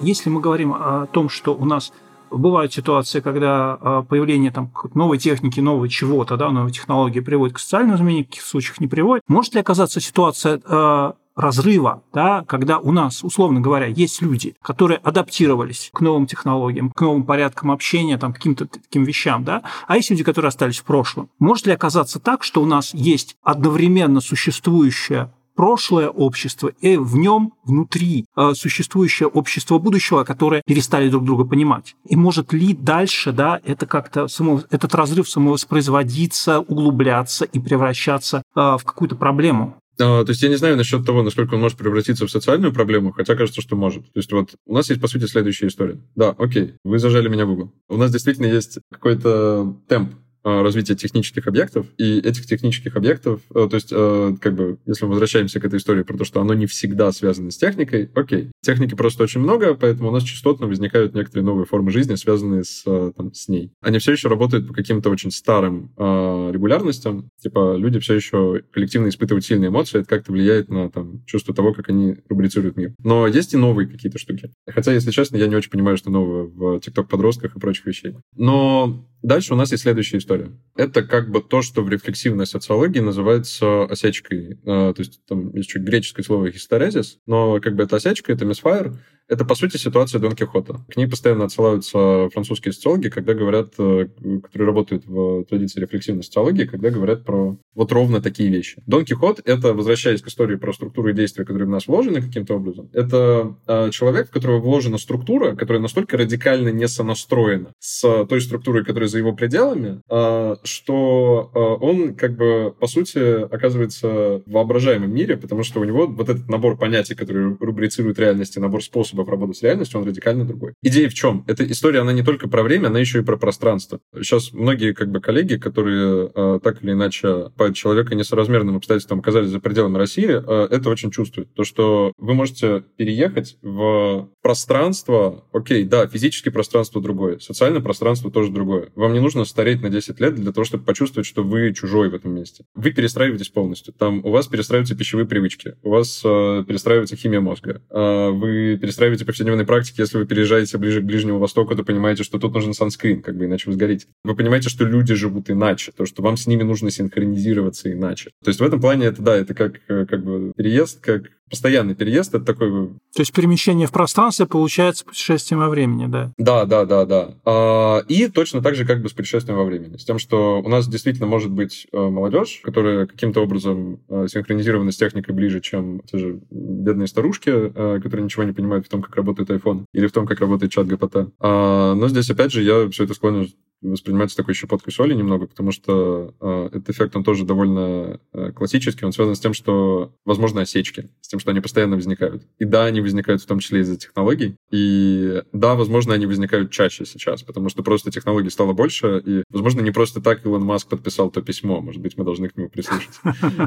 [0.00, 1.92] Если мы говорим о том, что у нас
[2.30, 7.58] Бывают ситуации, когда а, появление там, новой техники, нового чего-то, да, новой технологии приводит к
[7.58, 9.22] социальному изменению, в каких случаях не приводит.
[9.28, 14.98] Может ли оказаться ситуация э, разрыва, да, когда у нас, условно говоря, есть люди, которые
[14.98, 20.10] адаптировались к новым технологиям, к новым порядкам общения, там, каким-то таким вещам, да, а есть
[20.10, 21.28] люди, которые остались в прошлом.
[21.38, 27.54] Может ли оказаться так, что у нас есть одновременно существующая прошлое общество и в нем
[27.64, 31.96] внутри э, существующее общество будущего, которое перестали друг друга понимать.
[32.08, 38.60] И может ли дальше да, это как-то само, этот разрыв самовоспроизводиться, углубляться и превращаться э,
[38.60, 39.76] в какую-то проблему?
[39.98, 43.12] А, то есть я не знаю насчет того, насколько он может превратиться в социальную проблему,
[43.12, 44.04] хотя кажется, что может.
[44.12, 45.98] То есть вот у нас есть, по сути, следующая история.
[46.14, 47.72] Да, окей, вы зажали меня в угол.
[47.88, 50.12] У нас действительно есть какой-то темп
[50.46, 55.10] развития технических объектов, и этих технических объектов, э, то есть, э, как бы, если мы
[55.10, 58.50] возвращаемся к этой истории про то, что оно не всегда связано с техникой, окей.
[58.66, 62.82] Техники просто очень много, поэтому у нас частотно возникают некоторые новые формы жизни, связанные с,
[62.82, 63.70] там, с ней.
[63.80, 69.44] Они все еще работают по каким-то очень старым регулярностям, типа, люди все еще коллективно испытывают
[69.44, 72.92] сильные эмоции, это как-то влияет на, там, чувство того, как они рубрицируют мир.
[73.04, 74.50] Но есть и новые какие-то штуки.
[74.66, 78.16] Хотя, если честно, я не очень понимаю, что новое в TikTok-подростках и прочих вещей.
[78.34, 80.52] Но Дальше у нас есть следующая история.
[80.76, 84.60] Это как бы то, что в рефлексивной социологии называется осечкой.
[84.64, 88.44] А, то есть там есть чуть греческое слово «хистерезис», но как бы это осечка, это
[88.60, 88.90] Crossfire
[89.28, 90.80] Это, по сути, ситуация Дон Кихота.
[90.88, 94.06] К ней постоянно отсылаются французские социологи, когда говорят, э,
[94.42, 98.82] которые работают в традиции рефлексивной социологии, когда говорят про вот ровно такие вещи.
[98.86, 102.54] Дон Кихот— это, возвращаясь к истории про структуру и действия, которые в нас вложены каким-то
[102.54, 108.40] образом, это э, человек, в которого вложена структура, которая настолько радикально не сонастроена с той
[108.40, 115.12] структурой, которая за его пределами, э, что он, как бы, по сути, оказывается в воображаемом
[115.12, 119.15] мире, потому что у него вот этот набор понятий, который рубрицирует реальность, и набор способов
[119.16, 120.74] способов работы с реальностью, он радикально другой.
[120.82, 121.44] Идея в чем?
[121.46, 124.00] Эта история, она не только про время, она еще и про пространство.
[124.14, 129.48] Сейчас многие как бы коллеги, которые э, так или иначе по человека несоразмерным обстоятельствам оказались
[129.48, 131.52] за пределами России, э, это очень чувствуют.
[131.54, 138.50] То, что вы можете переехать в пространство, окей, да, физическое пространство другое, социальное пространство тоже
[138.50, 138.90] другое.
[138.94, 142.14] Вам не нужно стареть на 10 лет для того, чтобы почувствовать, что вы чужой в
[142.14, 142.64] этом месте.
[142.74, 143.94] Вы перестраиваетесь полностью.
[143.94, 149.05] Там у вас перестраиваются пищевые привычки, у вас э, перестраивается химия мозга, э, вы перестраиваетесь
[149.06, 152.74] устраиваете повседневной практике, если вы переезжаете ближе к Ближнему Востоку, то понимаете, что тут нужен
[152.74, 154.06] санскрин, как бы иначе вы сгорите.
[154.24, 158.30] Вы понимаете, что люди живут иначе, то, что вам с ними нужно синхронизироваться иначе.
[158.42, 161.94] То есть в этом плане это, да, это как, э, как бы переезд, как постоянный
[161.94, 162.88] переезд, это такой...
[163.14, 166.32] То есть перемещение в пространстве получается путешествием во времени, да?
[166.38, 167.34] Да, да, да, да.
[167.44, 169.96] А, и точно так же как бы с путешествием во времени.
[169.96, 174.92] С тем, что у нас действительно может быть э, молодежь, которая каким-то образом э, синхронизирована
[174.92, 179.02] с техникой ближе, чем те же бедные старушки, э, которые ничего не понимают в том,
[179.02, 181.32] как работает iPhone или в том, как работает чат ГПТ.
[181.38, 183.48] А, но здесь, опять же, я все это склонен
[183.90, 189.04] воспринимается такой щепоткой соли немного, потому что э, этот эффект, он тоже довольно э, классический,
[189.04, 192.42] он связан с тем, что возможно осечки, с тем, что они постоянно возникают.
[192.58, 197.04] И да, они возникают в том числе из-за технологий, и да, возможно, они возникают чаще
[197.04, 201.30] сейчас, потому что просто технологий стало больше, и, возможно, не просто так Илон Маск подписал
[201.30, 203.20] то письмо, может быть, мы должны к нему прислушаться.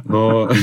[0.06, 0.50] Но...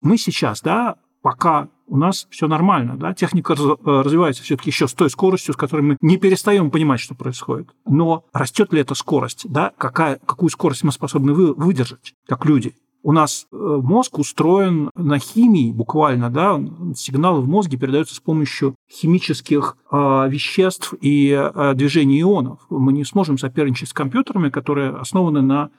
[0.00, 4.94] Мы сейчас, да, пока у нас все нормально, да, техника э, развивается все-таки еще с
[4.94, 7.68] той скоростью, с которой мы не перестаем понимать, что происходит.
[7.86, 12.74] Но растет ли эта скорость, да, какая, какую скорость мы способны вы, выдержать, как люди?
[13.02, 16.60] У нас э, мозг устроен на химии буквально, да,
[16.94, 19.96] сигналы в мозге передаются с помощью химических э,
[20.28, 22.60] веществ и э, движений ионов.
[22.68, 25.70] Мы не сможем соперничать с компьютерами, которые основаны на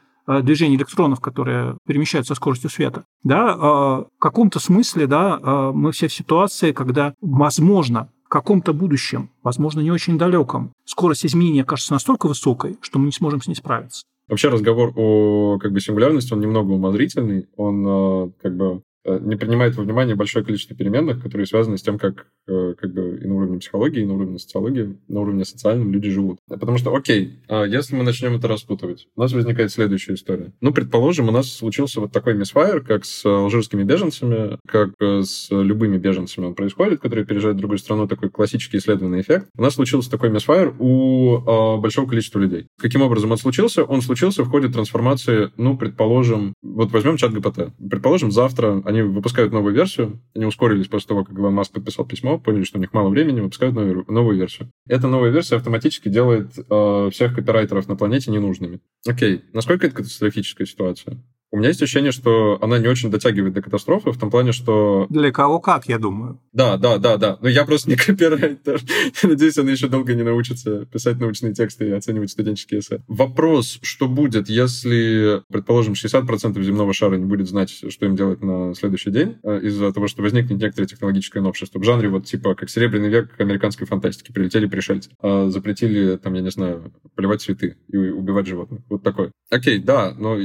[0.41, 3.03] движение электронов, которые перемещаются со скоростью света.
[3.23, 8.73] Да, э, в каком-то смысле да, э, мы все в ситуации, когда, возможно, в каком-то
[8.73, 13.47] будущем, возможно, не очень далеком, скорость изменения кажется настолько высокой, что мы не сможем с
[13.47, 14.03] ней справиться.
[14.27, 19.75] Вообще разговор о как бы сингулярности, он немного умозрительный, он как бы Э, не принимает
[19.75, 23.35] во внимание большое количество переменных, которые связаны с тем, как, э, как бы и на
[23.35, 26.39] уровне психологии, и на уровне социологии, на уровне социальном люди живут.
[26.47, 30.51] Потому что, окей, а если мы начнем это распутывать, у нас возникает следующая история.
[30.61, 35.47] Ну, предположим, у нас случился вот такой мисфайр, как с алжирскими беженцами, как э, с
[35.49, 39.47] любыми беженцами он происходит, которые переезжают в другую страну, такой классический исследованный эффект.
[39.57, 42.67] У нас случился такой мисфайр у э, большого количества людей.
[42.79, 43.83] Каким образом он случился?
[43.83, 47.73] Он случился в ходе трансформации, ну, предположим, вот возьмем чат ГПТ.
[47.89, 52.39] Предположим, завтра они выпускают новую версию, они ускорились после того, как Илон Маск подписал письмо,
[52.39, 54.71] поняли, что у них мало времени, выпускают новую, новую версию.
[54.87, 58.81] Эта новая версия автоматически делает э, всех копирайтеров на планете ненужными.
[59.07, 61.23] Окей, насколько это катастрофическая ситуация?
[61.51, 65.07] У меня есть ощущение, что она не очень дотягивает до катастрофы, в том плане, что...
[65.09, 66.39] Для кого как, я думаю.
[66.53, 67.37] Да, да, да, да.
[67.41, 68.81] Но я просто не копирайтер.
[69.23, 73.01] Надеюсь, она еще долго не научится писать научные тексты и оценивать студенческие эссе.
[73.07, 78.75] Вопрос, что будет, если, предположим, 60% земного шара не будет знать, что им делать на
[78.75, 81.79] следующий день, э, из-за того, что возникнет некоторое технологическое новшество.
[81.79, 84.31] В жанре вот типа как Серебряный век американской фантастики.
[84.31, 85.09] Прилетели пришельцы.
[85.21, 88.81] А запретили, там, я не знаю, поливать цветы и убивать животных.
[88.89, 89.31] Вот такой.
[89.49, 90.37] Окей, да, но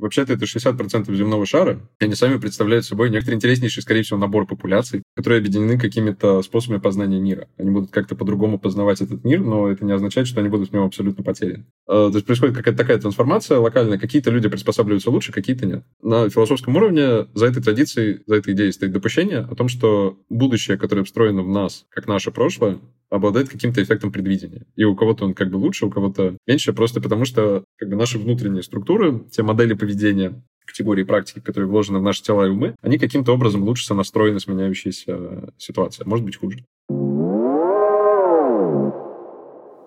[0.00, 4.46] вообще-то это 60% земного шара, и они сами представляют собой некоторый интереснейший, скорее всего, набор
[4.46, 7.48] популяций, которые объединены какими-то способами познания мира.
[7.58, 10.72] Они будут как-то по-другому познавать этот мир, но это не означает, что они будут в
[10.72, 11.66] нем абсолютно потеряны.
[11.86, 13.98] А, то есть происходит какая-то такая трансформация локальная.
[13.98, 15.84] Какие-то люди приспосабливаются лучше, какие-то нет.
[16.02, 20.78] На философском уровне за этой традицией, за этой идеей стоит допущение о том, что будущее,
[20.78, 22.78] которое встроено в нас, как наше прошлое,
[23.10, 24.66] обладает каким-то эффектом предвидения.
[24.76, 27.96] И у кого-то он как бы лучше, у кого-то меньше, просто потому что как бы
[27.96, 32.76] наши внутренние структуры, те модели поведения, категории практики, которые вложены в наши тела и умы,
[32.80, 36.64] они каким-то образом лучше сонастроены с меняющейся ситуацией, а может быть хуже.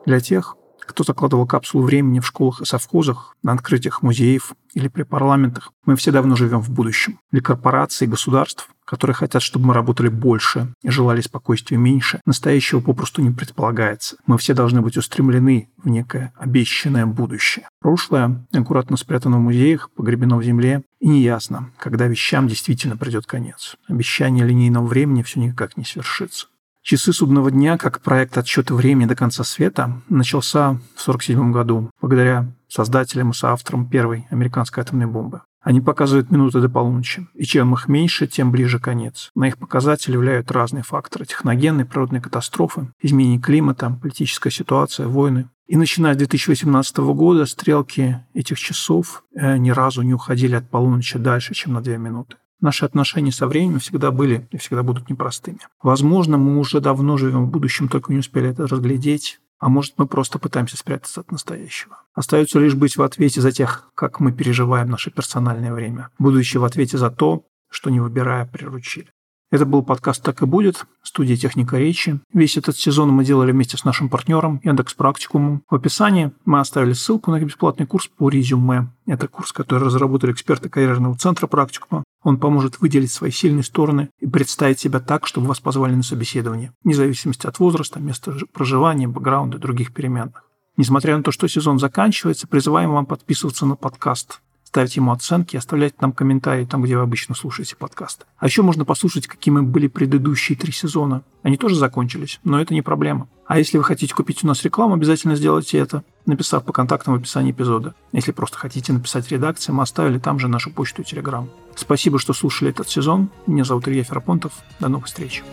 [0.06, 5.04] Для тех, кто закладывал капсулу времени в школах и совхозах, на открытиях музеев или при
[5.04, 7.20] парламентах, мы все давно живем в будущем.
[7.32, 12.80] Для корпораций и государств которые хотят, чтобы мы работали больше и желали спокойствия меньше, настоящего
[12.80, 14.18] попросту не предполагается.
[14.28, 17.68] Мы все должны быть устремлены в некое обещанное будущее.
[17.80, 23.76] Прошлое аккуратно спрятано в музеях, погребено в земле, и неясно, когда вещам действительно придет конец.
[23.88, 26.48] Обещание линейного времени все никак не свершится.
[26.82, 32.52] Часы судного дня, как проект отсчета времени до конца света, начался в 1947 году благодаря
[32.68, 35.44] создателям и соавторам первой американской атомной бомбы.
[35.64, 39.32] Они показывают минуты до полуночи, и чем их меньше, тем ближе конец.
[39.34, 45.50] На их показатели влияют разные факторы– техногенные, природные катастрофы, изменение климата, политическая ситуация, войны.
[45.68, 51.18] И начиная с 2018 года стрелки этих часов э, ни разу не уходили от полуночи
[51.18, 52.36] дальше, чем на две минуты.
[52.60, 55.60] Наши отношения со временем всегда были и всегда будут непростыми.
[55.82, 59.40] Возможно, мы уже давно живем в будущем, только не успели это разглядеть.
[59.64, 62.02] А может, мы просто пытаемся спрятаться от настоящего.
[62.14, 66.66] Остается лишь быть в ответе за тех, как мы переживаем наше персональное время, будучи в
[66.66, 69.08] ответе за то, что не выбирая приручили.
[69.54, 72.20] Это был подкаст «Так и будет», студия «Техника речи».
[72.34, 75.62] Весь этот сезон мы делали вместе с нашим партнером Яндекс Практикумом.
[75.70, 78.88] В описании мы оставили ссылку на бесплатный курс по резюме.
[79.06, 82.04] Это курс, который разработали эксперты карьерного центра Практикума.
[82.24, 86.72] Он поможет выделить свои сильные стороны и представить себя так, чтобы вас позвали на собеседование,
[86.84, 90.46] вне зависимости от возраста, места проживания, бэкграунда и других переменных.
[90.78, 94.42] Несмотря на то, что сезон заканчивается, призываем вам подписываться на подкаст
[94.74, 98.26] ставить ему оценки, оставлять нам комментарии там, где вы обычно слушаете подкасты.
[98.40, 101.22] А еще можно послушать, какими были предыдущие три сезона.
[101.44, 103.28] Они тоже закончились, но это не проблема.
[103.46, 107.18] А если вы хотите купить у нас рекламу, обязательно сделайте это, написав по контактам в
[107.18, 107.94] описании эпизода.
[108.14, 111.52] Если просто хотите написать редакции, мы оставили там же нашу почту и телеграм.
[111.76, 113.30] Спасибо, что слушали этот сезон.
[113.46, 114.54] Меня зовут Илья Ферапонтов.
[114.80, 115.44] До новых встреч.